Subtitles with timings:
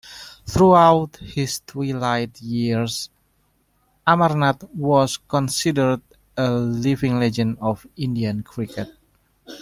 [0.47, 3.11] Throughout his twilight years,
[4.07, 6.01] Amarnath was considered
[6.35, 8.89] a living legend of Indian cricket.